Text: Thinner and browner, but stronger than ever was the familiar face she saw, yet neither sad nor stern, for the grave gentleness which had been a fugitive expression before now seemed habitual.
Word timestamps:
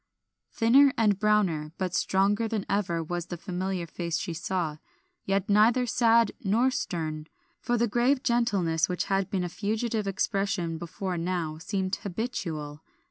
Thinner 0.51 0.91
and 0.97 1.19
browner, 1.19 1.73
but 1.77 1.93
stronger 1.93 2.47
than 2.47 2.65
ever 2.67 3.03
was 3.03 3.27
the 3.27 3.37
familiar 3.37 3.85
face 3.85 4.17
she 4.17 4.33
saw, 4.33 4.77
yet 5.25 5.47
neither 5.47 5.85
sad 5.85 6.31
nor 6.43 6.71
stern, 6.71 7.27
for 7.59 7.77
the 7.77 7.87
grave 7.87 8.23
gentleness 8.23 8.89
which 8.89 9.03
had 9.13 9.29
been 9.29 9.43
a 9.43 9.47
fugitive 9.47 10.07
expression 10.07 10.79
before 10.79 11.17
now 11.19 11.59
seemed 11.59 11.97
habitual. 11.97 12.83